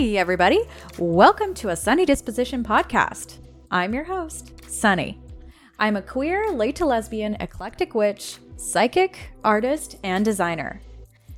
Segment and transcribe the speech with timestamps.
[0.00, 0.62] Hey, everybody.
[0.96, 3.36] Welcome to a Sunny Disposition podcast.
[3.70, 5.20] I'm your host, Sunny.
[5.78, 10.80] I'm a queer, late to lesbian, eclectic witch, psychic, artist, and designer.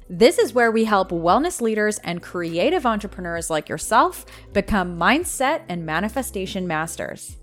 [0.09, 5.85] This is where we help wellness leaders and creative entrepreneurs like yourself become mindset and
[5.85, 7.39] manifestation masters.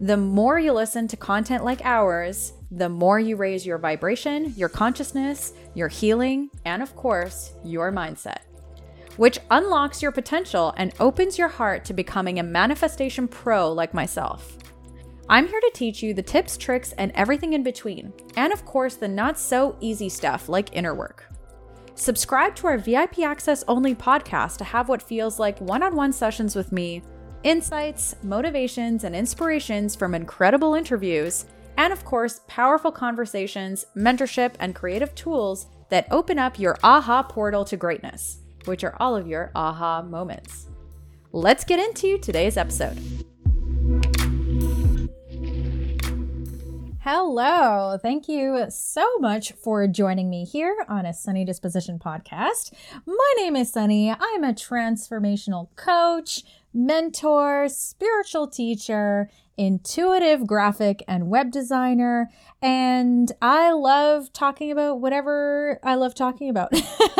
[0.00, 4.70] The more you listen to content like ours, the more you raise your vibration, your
[4.70, 8.47] consciousness, your healing, and of course, your mindset
[9.18, 14.56] which unlocks your potential and opens your heart to becoming a manifestation pro like myself.
[15.28, 18.94] I'm here to teach you the tips, tricks, and everything in between, and of course,
[18.94, 21.26] the not so easy stuff like inner work.
[21.96, 26.12] Subscribe to our VIP access only podcast to have what feels like one on one
[26.12, 27.02] sessions with me,
[27.42, 31.44] insights, motivations, and inspirations from incredible interviews,
[31.76, 37.64] and of course, powerful conversations, mentorship, and creative tools that open up your aha portal
[37.64, 40.68] to greatness which are all of your aha moments.
[41.32, 42.98] Let's get into today's episode.
[47.00, 47.96] Hello.
[48.02, 52.74] Thank you so much for joining me here on a Sunny Disposition podcast.
[53.06, 54.10] My name is Sunny.
[54.10, 62.30] I'm a transformational coach, mentor, spiritual teacher, intuitive graphic and web designer,
[62.62, 66.72] and I love talking about whatever I love talking about.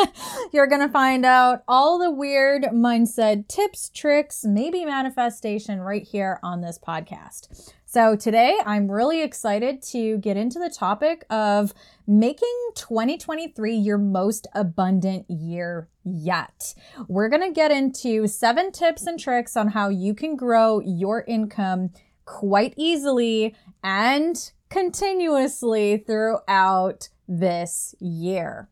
[0.53, 6.39] You're going to find out all the weird mindset tips, tricks, maybe manifestation right here
[6.43, 7.73] on this podcast.
[7.91, 11.73] So, today I'm really excited to get into the topic of
[12.07, 16.75] making 2023 your most abundant year yet.
[17.09, 21.25] We're going to get into seven tips and tricks on how you can grow your
[21.27, 21.89] income
[22.27, 28.69] quite easily and continuously throughout this year.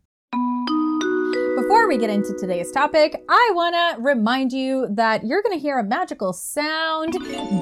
[1.56, 5.62] Before we get into today's topic, I want to remind you that you're going to
[5.62, 7.14] hear a magical sound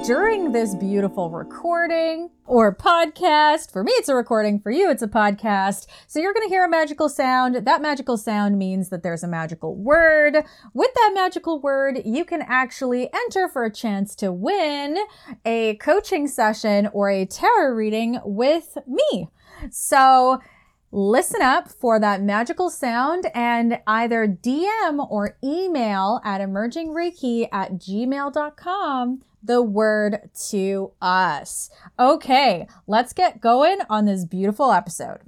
[0.05, 3.71] during this beautiful recording or podcast.
[3.71, 4.59] For me, it's a recording.
[4.59, 5.87] For you, it's a podcast.
[6.07, 7.65] So you're going to hear a magical sound.
[7.65, 10.43] That magical sound means that there's a magical word.
[10.73, 14.97] With that magical word, you can actually enter for a chance to win
[15.45, 19.29] a coaching session or a tarot reading with me.
[19.71, 20.41] So
[20.91, 29.21] listen up for that magical sound and either DM or email at emergingreiki at gmail.com
[29.45, 31.69] the word to us.
[31.99, 35.19] Okay, let's get going on this beautiful episode.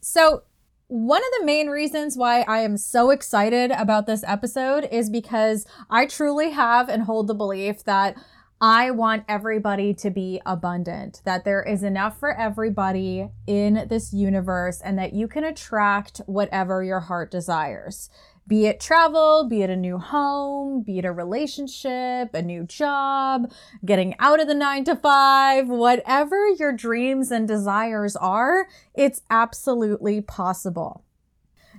[0.00, 0.42] So,
[0.88, 5.64] one of the main reasons why I am so excited about this episode is because
[5.88, 8.16] I truly have and hold the belief that
[8.62, 14.82] I want everybody to be abundant, that there is enough for everybody in this universe,
[14.82, 18.10] and that you can attract whatever your heart desires.
[18.46, 23.50] Be it travel, be it a new home, be it a relationship, a new job,
[23.82, 30.20] getting out of the nine to five, whatever your dreams and desires are, it's absolutely
[30.20, 31.04] possible.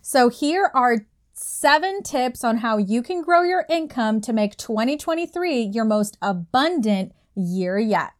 [0.01, 1.05] So, here are
[1.41, 7.13] seven tips on how you can grow your income to make 2023 your most abundant
[7.35, 8.11] year yet.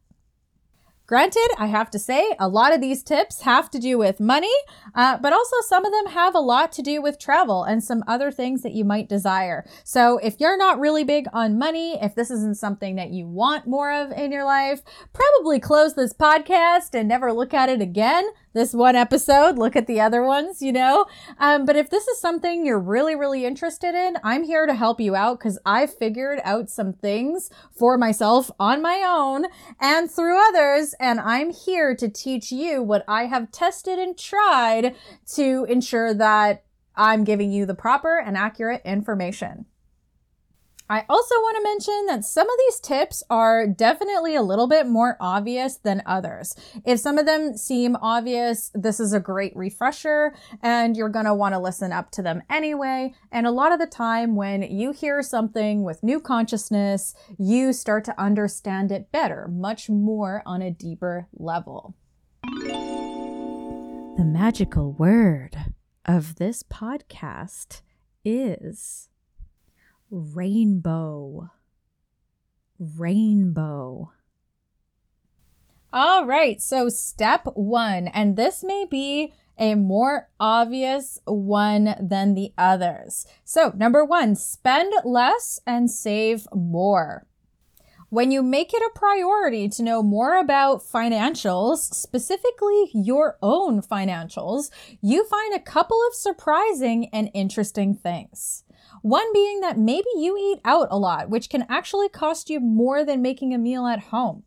[1.12, 4.54] Granted, I have to say, a lot of these tips have to do with money,
[4.96, 8.02] uh, but also some of them have a lot to do with travel and some
[8.08, 9.66] other things that you might desire.
[9.84, 13.68] So if you're not really big on money, if this isn't something that you want
[13.68, 18.30] more of in your life, probably close this podcast and never look at it again
[18.54, 21.06] this one episode, look at the other ones, you know?
[21.40, 25.00] Um, but if this is something you're really, really interested in, I'm here to help
[25.00, 29.46] you out because I figured out some things for myself on my own
[29.80, 30.94] and through others.
[31.02, 34.96] And I'm here to teach you what I have tested and tried
[35.34, 36.64] to ensure that
[36.96, 39.66] I'm giving you the proper and accurate information.
[40.92, 44.88] I also want to mention that some of these tips are definitely a little bit
[44.88, 46.54] more obvious than others.
[46.86, 51.34] If some of them seem obvious, this is a great refresher and you're going to
[51.34, 53.14] want to listen up to them anyway.
[53.32, 58.04] And a lot of the time when you hear something with new consciousness, you start
[58.04, 61.96] to understand it better, much more on a deeper level.
[64.18, 65.56] The magical word
[66.04, 67.80] of this podcast
[68.26, 69.08] is
[70.12, 71.50] rainbow.
[72.78, 74.12] Rainbow.
[75.94, 82.54] All right, so step one, and this may be a more obvious one than the
[82.58, 83.28] others.
[83.44, 87.28] So, number one, spend less and save more.
[88.10, 94.70] When you make it a priority to know more about financials, specifically your own financials,
[95.02, 98.64] you find a couple of surprising and interesting things.
[99.02, 103.04] One being that maybe you eat out a lot, which can actually cost you more
[103.04, 104.44] than making a meal at home.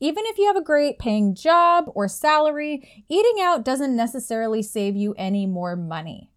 [0.00, 4.96] Even if you have a great paying job or salary, eating out doesn't necessarily save
[4.96, 6.32] you any more money.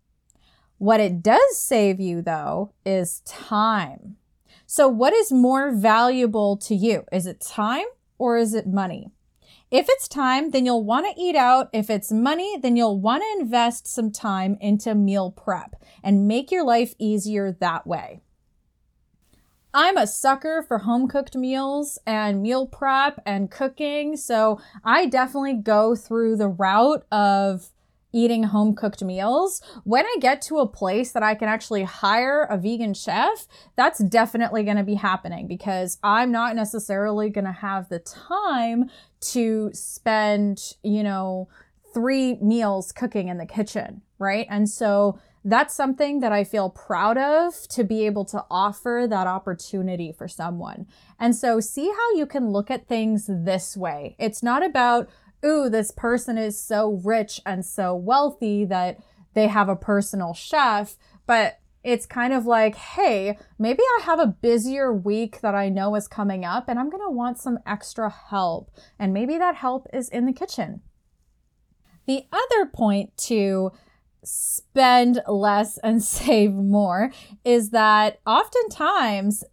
[0.77, 4.17] What it does save you, though, is time.
[4.67, 7.06] So, what is more valuable to you?
[7.12, 7.85] Is it time
[8.19, 9.12] or is it money?
[9.77, 11.68] If it's time, then you'll want to eat out.
[11.74, 16.50] If it's money, then you'll want to invest some time into meal prep and make
[16.50, 18.22] your life easier that way.
[19.74, 25.56] I'm a sucker for home cooked meals and meal prep and cooking, so I definitely
[25.56, 27.74] go through the route of
[28.16, 29.62] eating home cooked meals.
[29.83, 33.45] When I get to a place that I can actually hire a vegan chef,
[33.75, 38.89] that's definitely going to be happening because I'm not necessarily going to have the time
[39.31, 41.48] to spend, you know,
[41.94, 44.45] three meals cooking in the kitchen, right?
[44.50, 49.27] And so that's something that I feel proud of to be able to offer that
[49.27, 50.88] opportunity for someone.
[51.19, 54.16] And so see how you can look at things this way.
[54.19, 55.10] It's not about
[55.45, 58.98] ooh, this person is so rich and so wealthy that
[59.36, 60.98] they have a personal chef.
[61.27, 65.93] But it's kind of like, hey, maybe I have a busier week that I know
[65.95, 68.71] is coming up and I'm going to want some extra help.
[68.97, 70.81] And maybe that help is in the kitchen.
[72.07, 73.71] The other point to
[74.23, 77.11] spend less and save more
[77.43, 79.43] is that oftentimes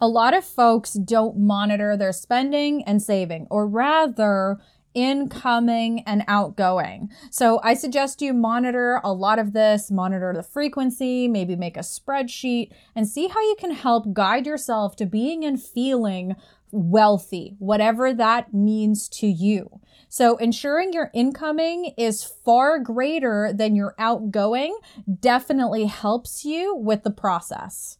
[0.00, 4.58] a lot of folks don't monitor their spending and saving, or rather,
[4.94, 7.10] incoming and outgoing.
[7.30, 11.80] So I suggest you monitor a lot of this, monitor the frequency, maybe make a
[11.80, 16.36] spreadsheet, and see how you can help guide yourself to being and feeling
[16.70, 19.80] wealthy, whatever that means to you.
[20.08, 24.76] So ensuring your incoming is far greater than your outgoing
[25.20, 27.98] definitely helps you with the process.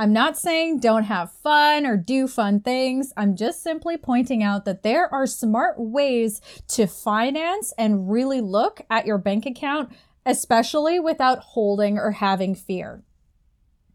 [0.00, 3.12] I'm not saying don't have fun or do fun things.
[3.18, 8.80] I'm just simply pointing out that there are smart ways to finance and really look
[8.88, 9.92] at your bank account,
[10.24, 13.02] especially without holding or having fear.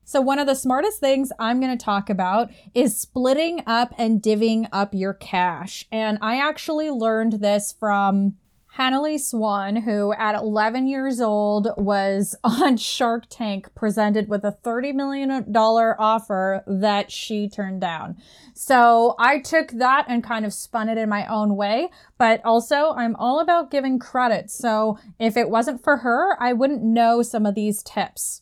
[0.04, 4.22] So, one of the smartest things I'm going to talk about is splitting up and
[4.22, 5.88] divvying up your cash.
[5.92, 8.36] And I actually learned this from
[8.78, 14.94] Hannalie Swan, who at 11 years old was on Shark Tank, presented with a $30
[14.94, 18.18] million offer that she turned down.
[18.54, 21.90] So I took that and kind of spun it in my own way.
[22.18, 24.52] But also, I'm all about giving credit.
[24.52, 28.42] So if it wasn't for her, I wouldn't know some of these tips.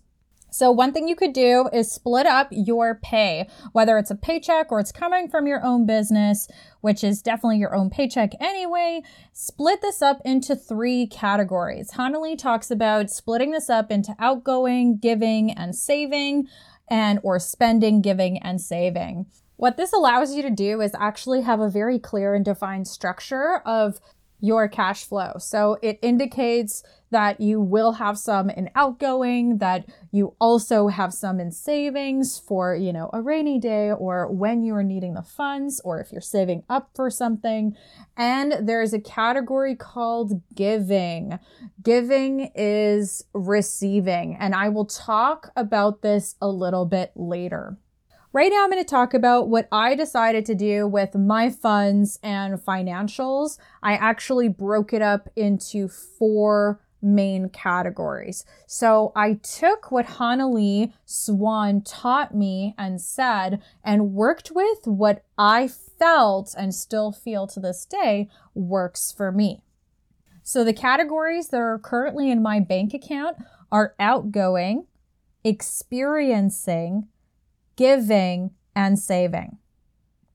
[0.53, 4.71] So, one thing you could do is split up your pay, whether it's a paycheck
[4.71, 6.47] or it's coming from your own business,
[6.81, 9.01] which is definitely your own paycheck anyway.
[9.31, 11.93] Split this up into three categories.
[11.93, 16.47] Hannalie talks about splitting this up into outgoing, giving, and saving,
[16.87, 19.25] and or spending, giving, and saving.
[19.55, 23.63] What this allows you to do is actually have a very clear and defined structure
[23.65, 23.99] of
[24.43, 25.31] your cash flow.
[25.39, 31.39] So it indicates that you will have some in outgoing, that you also have some
[31.39, 35.79] in savings for, you know, a rainy day or when you are needing the funds
[35.85, 37.73] or if you're saving up for something.
[38.17, 41.39] And there's a category called giving.
[41.81, 47.77] Giving is receiving, and I will talk about this a little bit later.
[48.33, 52.17] Right now, I'm going to talk about what I decided to do with my funds
[52.23, 53.59] and financials.
[53.83, 58.43] I actually broke it up into four main categories.
[58.65, 65.67] So I took what Hannalie Swan taught me and said and worked with what I
[65.67, 69.61] felt and still feel to this day works for me.
[70.41, 73.37] So the categories that are currently in my bank account
[73.71, 74.87] are outgoing,
[75.43, 77.09] experiencing,
[77.75, 79.57] giving, and saving.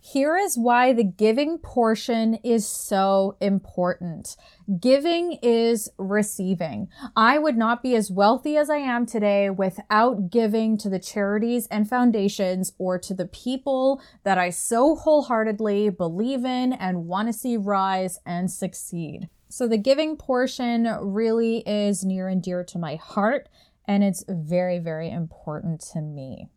[0.01, 4.37] Here is why the giving portion is so important.
[4.81, 6.89] Giving is receiving.
[7.15, 11.67] I would not be as wealthy as I am today without giving to the charities
[11.67, 17.33] and foundations or to the people that I so wholeheartedly believe in and want to
[17.35, 19.29] see rise and succeed.
[19.51, 23.49] So the giving portion really is near and dear to my heart
[23.87, 26.49] and it's very, very important to me.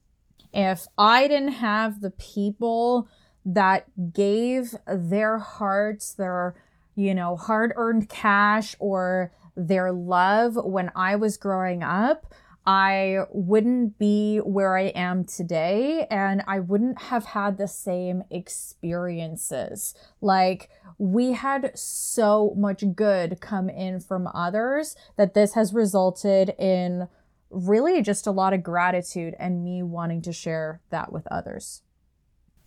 [0.54, 3.08] If I didn't have the people
[3.46, 6.56] that gave their hearts, their,
[6.96, 12.34] you know, hard earned cash or their love when I was growing up,
[12.66, 19.96] I wouldn't be where I am today and I wouldn't have had the same experiences.
[20.22, 27.08] Like, we had so much good come in from others that this has resulted in
[27.52, 31.82] really just a lot of gratitude and me wanting to share that with others.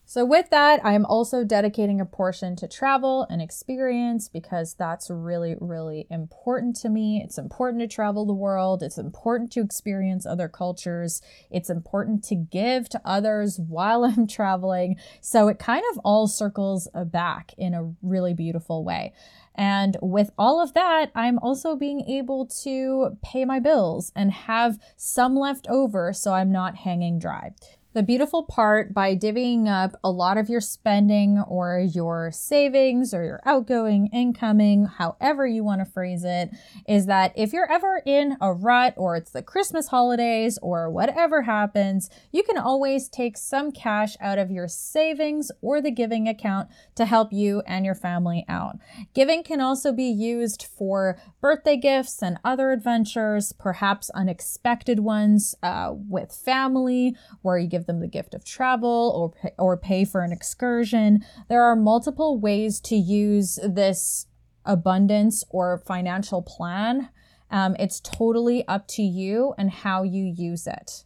[0.07, 5.57] So, with that, I'm also dedicating a portion to travel and experience because that's really,
[5.59, 7.23] really important to me.
[7.25, 12.35] It's important to travel the world, it's important to experience other cultures, it's important to
[12.35, 14.97] give to others while I'm traveling.
[15.23, 19.15] So, it kind of all circles back in a really beautiful way.
[19.55, 24.79] And with all of that, I'm also being able to pay my bills and have
[24.97, 27.53] some left over so I'm not hanging dry.
[27.95, 33.23] The beautiful part by divvying up a lot of your spending or your savings or
[33.23, 36.51] your outgoing, incoming, however you want to phrase it,
[36.89, 41.43] is that if you're ever in a rut or it's the Christmas holidays or whatever
[41.43, 46.69] happens, you can always take some cash out of your savings or the giving account
[46.97, 48.77] to help you and your family out.
[49.15, 55.93] Giving can also be used for birthday gifts and other adventures, perhaps unexpected ones uh,
[55.95, 60.23] with family, where you give give them the gift of travel or or pay for
[60.23, 61.25] an excursion.
[61.49, 64.27] There are multiple ways to use this
[64.65, 67.11] abundance or financial plan.
[67.51, 71.05] Um, it's totally up to you and how you use it.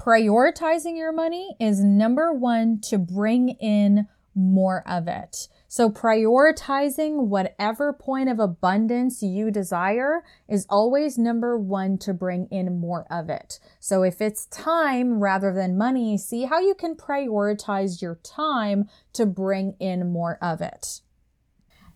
[0.00, 5.48] Prioritizing your money is number one to bring in more of it.
[5.76, 12.78] So, prioritizing whatever point of abundance you desire is always number one to bring in
[12.78, 13.58] more of it.
[13.80, 19.26] So, if it's time rather than money, see how you can prioritize your time to
[19.26, 21.00] bring in more of it.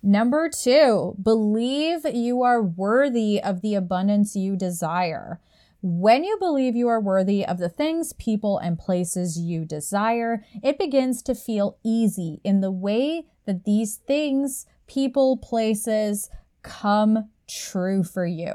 [0.03, 5.41] Number two, believe you are worthy of the abundance you desire.
[5.81, 10.79] When you believe you are worthy of the things, people, and places you desire, it
[10.79, 16.31] begins to feel easy in the way that these things, people, places
[16.63, 18.55] come true for you.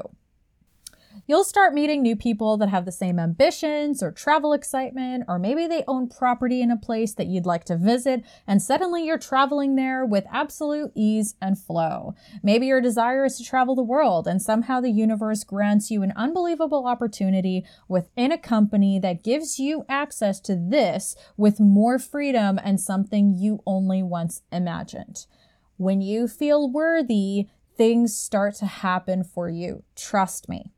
[1.26, 5.66] You'll start meeting new people that have the same ambitions or travel excitement, or maybe
[5.66, 9.74] they own property in a place that you'd like to visit, and suddenly you're traveling
[9.74, 12.14] there with absolute ease and flow.
[12.42, 16.12] Maybe your desire is to travel the world, and somehow the universe grants you an
[16.14, 22.78] unbelievable opportunity within a company that gives you access to this with more freedom and
[22.78, 25.24] something you only once imagined.
[25.78, 29.84] When you feel worthy, things start to happen for you.
[29.96, 30.70] Trust me.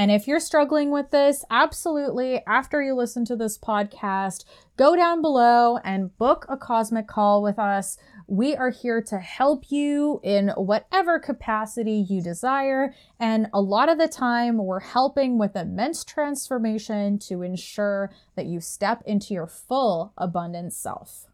[0.00, 4.46] And if you're struggling with this, absolutely, after you listen to this podcast,
[4.78, 7.98] go down below and book a cosmic call with us.
[8.26, 12.94] We are here to help you in whatever capacity you desire.
[13.18, 18.62] And a lot of the time, we're helping with immense transformation to ensure that you
[18.62, 21.26] step into your full abundant self.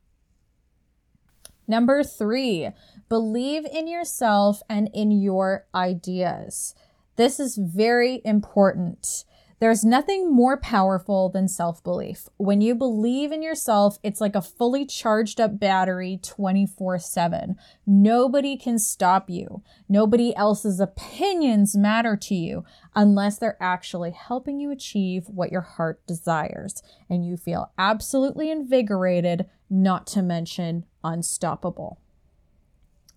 [1.69, 2.71] Number three,
[3.09, 6.75] believe in yourself and in your ideas.
[7.17, 9.25] This is very important.
[9.59, 12.29] There's nothing more powerful than self belief.
[12.37, 17.57] When you believe in yourself, it's like a fully charged up battery 24 7.
[17.87, 19.63] Nobody can stop you.
[19.89, 26.07] Nobody else's opinions matter to you unless they're actually helping you achieve what your heart
[26.07, 26.83] desires.
[27.09, 31.99] And you feel absolutely invigorated, not to mention unstoppable.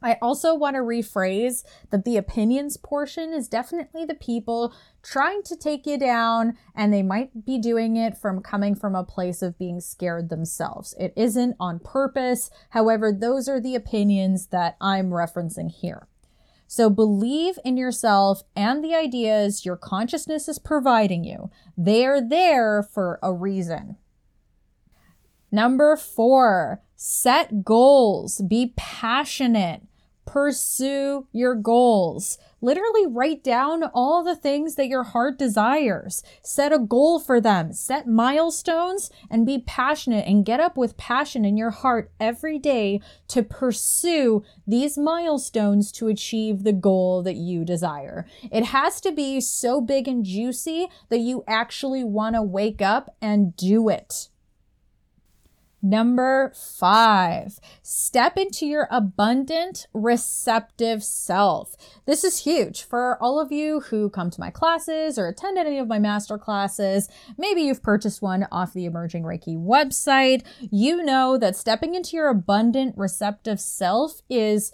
[0.01, 5.55] I also want to rephrase that the opinions portion is definitely the people trying to
[5.55, 9.57] take you down, and they might be doing it from coming from a place of
[9.57, 10.95] being scared themselves.
[10.99, 12.49] It isn't on purpose.
[12.71, 16.07] However, those are the opinions that I'm referencing here.
[16.67, 21.49] So believe in yourself and the ideas your consciousness is providing you.
[21.75, 23.97] They are there for a reason.
[25.51, 28.41] Number four, set goals.
[28.47, 29.81] Be passionate.
[30.31, 32.37] Pursue your goals.
[32.61, 36.21] Literally write down all the things that your heart desires.
[36.43, 37.73] Set a goal for them.
[37.73, 43.01] Set milestones and be passionate and get up with passion in your heart every day
[43.29, 48.27] to pursue these milestones to achieve the goal that you desire.
[48.51, 53.15] It has to be so big and juicy that you actually want to wake up
[53.19, 54.28] and do it.
[55.81, 61.75] Number five, step into your abundant, receptive self.
[62.05, 65.77] This is huge for all of you who come to my classes or attend any
[65.77, 67.07] of my master classes.
[67.37, 70.43] Maybe you've purchased one off the Emerging Reiki website.
[70.69, 74.73] You know that stepping into your abundant, receptive self is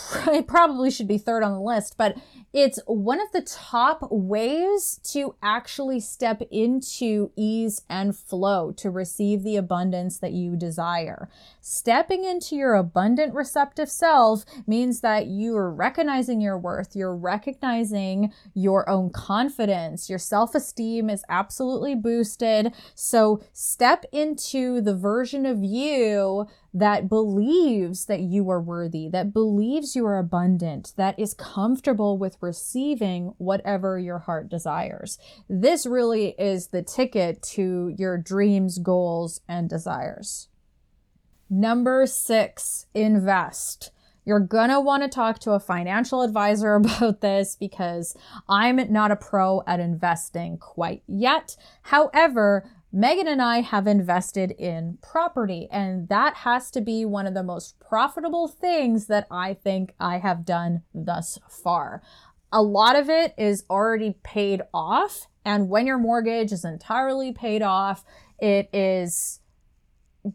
[0.28, 2.16] it probably should be third on the list, but
[2.52, 9.42] it's one of the top ways to actually step into ease and flow to receive
[9.42, 11.28] the abundance that you desire.
[11.64, 18.32] Stepping into your abundant receptive self means that you are recognizing your worth, you're recognizing
[18.52, 22.74] your own confidence, your self esteem is absolutely boosted.
[22.96, 29.94] So step into the version of you that believes that you are worthy, that believes
[29.94, 35.16] you are abundant, that is comfortable with receiving whatever your heart desires.
[35.48, 40.48] This really is the ticket to your dreams, goals, and desires.
[41.54, 43.90] Number six, invest.
[44.24, 48.16] You're gonna wanna talk to a financial advisor about this because
[48.48, 51.58] I'm not a pro at investing quite yet.
[51.82, 57.34] However, Megan and I have invested in property, and that has to be one of
[57.34, 62.00] the most profitable things that I think I have done thus far.
[62.50, 67.60] A lot of it is already paid off, and when your mortgage is entirely paid
[67.60, 68.06] off,
[68.38, 69.41] it is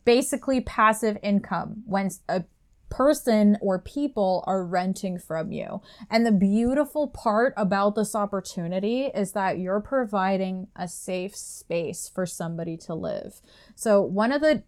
[0.06, 1.84] basically passive income.
[1.86, 2.44] When a
[2.90, 5.82] person or people are renting from you.
[6.10, 12.26] And the beautiful part about this opportunity is that you're providing a safe space for
[12.26, 13.42] somebody to live.
[13.76, 14.64] So, one of the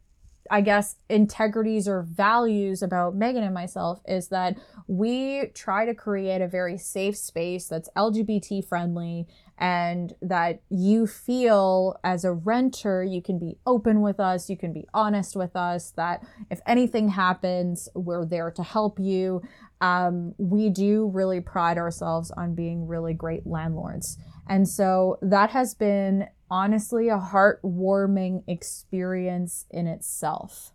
[0.49, 6.41] I guess, integrities or values about Megan and myself is that we try to create
[6.41, 9.27] a very safe space that's LGBT friendly
[9.59, 14.71] and that you feel as a renter, you can be open with us, you can
[14.71, 19.41] be honest with us, that if anything happens, we're there to help you.
[19.81, 24.17] Um, we do really pride ourselves on being really great landlords.
[24.47, 30.73] And so that has been honestly a heartwarming experience in itself.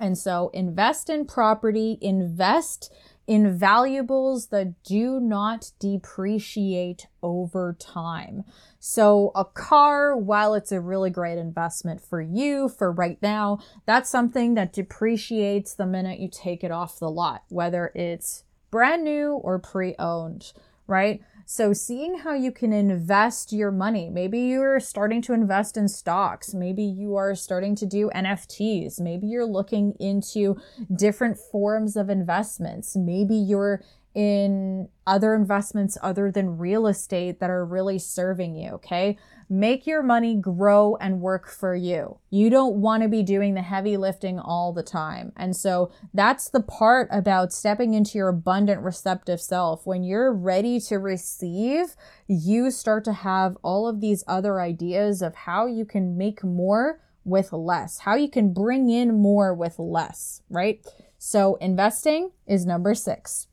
[0.00, 2.92] And so invest in property, invest
[3.26, 8.44] in valuables that do not depreciate over time.
[8.78, 14.10] So, a car, while it's a really great investment for you for right now, that's
[14.10, 19.32] something that depreciates the minute you take it off the lot, whether it's brand new
[19.32, 20.52] or pre owned,
[20.86, 21.22] right?
[21.46, 24.08] So, seeing how you can invest your money.
[24.08, 26.54] Maybe you're starting to invest in stocks.
[26.54, 28.98] Maybe you are starting to do NFTs.
[28.98, 30.56] Maybe you're looking into
[30.94, 32.96] different forms of investments.
[32.96, 33.82] Maybe you're
[34.14, 38.70] in other investments other than real estate that are really serving you.
[38.70, 39.18] Okay.
[39.50, 42.18] Make your money grow and work for you.
[42.30, 45.32] You don't want to be doing the heavy lifting all the time.
[45.36, 49.86] And so that's the part about stepping into your abundant receptive self.
[49.86, 51.96] When you're ready to receive,
[52.26, 57.00] you start to have all of these other ideas of how you can make more
[57.24, 60.84] with less, how you can bring in more with less, right?
[61.18, 63.48] So investing is number six.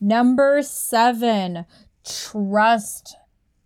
[0.00, 1.66] Number seven,
[2.04, 3.16] trust.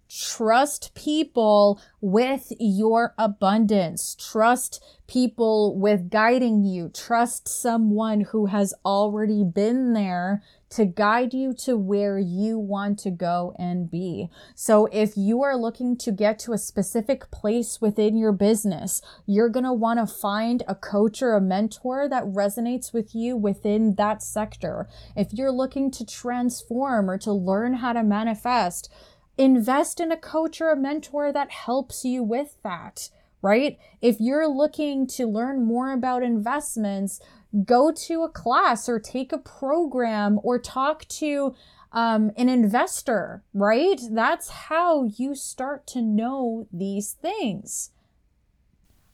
[0.09, 4.17] Trust people with your abundance.
[4.17, 6.89] Trust people with guiding you.
[6.89, 10.43] Trust someone who has already been there
[10.75, 14.29] to guide you to where you want to go and be.
[14.57, 19.49] So if you are looking to get to a specific place within your business, you're
[19.49, 23.95] going to want to find a coach or a mentor that resonates with you within
[23.95, 24.89] that sector.
[25.17, 28.93] If you're looking to transform or to learn how to manifest,
[29.39, 33.11] invest in a coach or a mentor that helps you with that
[33.45, 33.79] right?
[34.01, 37.21] If you're looking to learn more about investments,
[37.63, 41.55] go to a class or take a program or talk to
[41.93, 44.01] um, an investor, right?
[44.11, 47.91] That's how you start to know these things.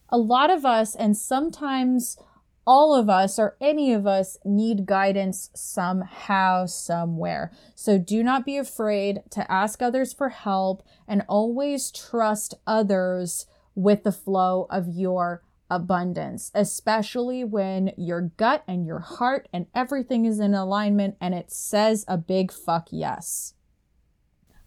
[0.09, 2.17] A lot of us, and sometimes
[2.67, 7.53] all of us or any of us need guidance somehow, somewhere.
[7.75, 14.05] So do not be afraid to ask others for help and always trust others with
[14.05, 20.41] the flow of your abundance, especially when your gut and your heart and everything is
[20.41, 23.55] in alignment and it says a big fuck yes.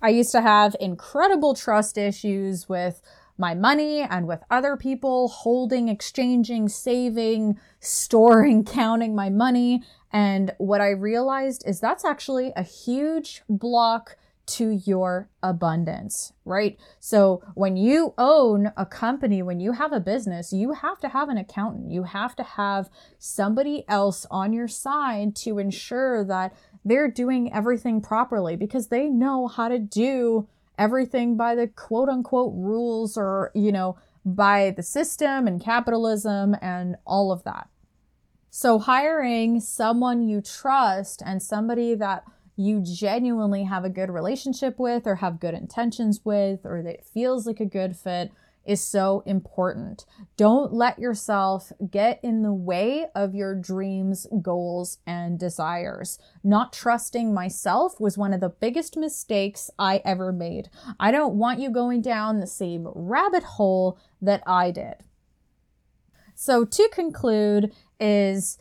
[0.01, 3.01] I used to have incredible trust issues with
[3.37, 9.83] my money and with other people, holding, exchanging, saving, storing, counting my money.
[10.11, 16.77] And what I realized is that's actually a huge block to your abundance, right?
[16.99, 21.29] So when you own a company, when you have a business, you have to have
[21.29, 21.91] an accountant.
[21.91, 26.53] You have to have somebody else on your side to ensure that
[26.83, 32.53] they're doing everything properly because they know how to do everything by the quote unquote
[32.55, 37.69] rules or, you know, by the system and capitalism and all of that.
[38.49, 42.23] So, hiring someone you trust and somebody that
[42.55, 47.47] you genuinely have a good relationship with or have good intentions with or that feels
[47.47, 48.31] like a good fit
[48.65, 50.05] is so important.
[50.37, 56.17] Don't let yourself get in the way of your dreams, goals, and desires.
[56.43, 60.69] Not trusting myself was one of the biggest mistakes I ever made.
[60.99, 64.95] I don't want you going down the same rabbit hole that I did.
[66.35, 68.57] So, to conclude, is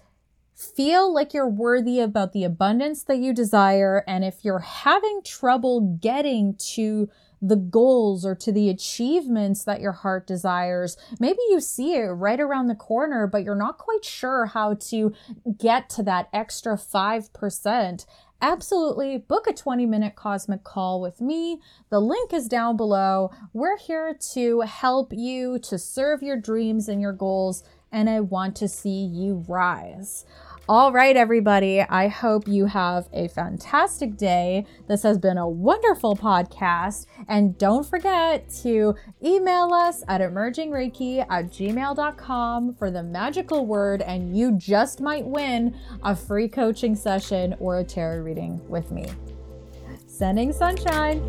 [0.63, 4.05] feel like you're worthy about the abundance that you desire.
[4.07, 7.09] And if you're having trouble getting to
[7.45, 12.39] the goals or to the achievements that your heart desires, maybe you see it right
[12.41, 15.13] around the corner, but you're not quite sure how to
[15.59, 18.07] get to that extra 5%
[18.43, 21.61] absolutely book a 20 minute cosmic call with me.
[21.91, 23.31] The link is down below.
[23.53, 28.57] We're here to help you to serve your dreams and your goals, and I want
[28.57, 30.27] to see you rise.
[30.69, 31.81] All right, everybody.
[31.81, 34.65] I hope you have a fantastic day.
[34.87, 37.07] This has been a wonderful podcast.
[37.27, 38.95] And don't forget to
[39.25, 45.77] email us at emergingreiki at gmail.com for the magical word, and you just might win
[46.05, 49.07] a free coaching session or a tarot reading with me.
[50.07, 51.21] Sending sunshine.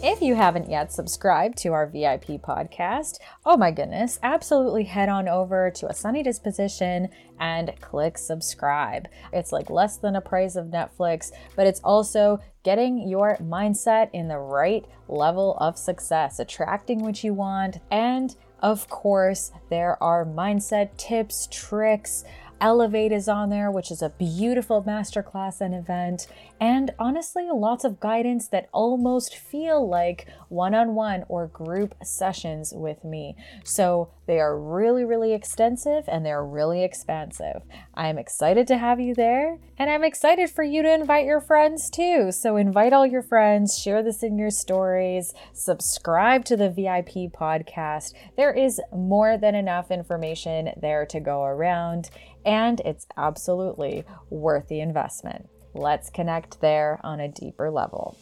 [0.00, 5.26] If you haven't yet subscribed to our VIP podcast, oh my goodness, absolutely head on
[5.28, 7.08] over to A Sunny Disposition
[7.40, 9.08] and click subscribe.
[9.32, 14.28] It's like less than a price of Netflix, but it's also getting your mindset in
[14.28, 20.96] the right level of success, attracting what you want, and of course, there are mindset
[20.96, 22.24] tips, tricks,
[22.60, 26.26] Elevate is on there, which is a beautiful masterclass and event,
[26.60, 32.72] and honestly, lots of guidance that almost feel like one on one or group sessions
[32.74, 33.36] with me.
[33.64, 37.62] So they are really, really extensive and they're really expansive.
[37.94, 41.88] I'm excited to have you there, and I'm excited for you to invite your friends
[41.88, 42.32] too.
[42.32, 48.12] So invite all your friends, share this in your stories, subscribe to the VIP podcast.
[48.36, 52.10] There is more than enough information there to go around
[52.48, 55.50] and it's absolutely worth the investment.
[55.74, 58.16] Let's connect there on a deeper level.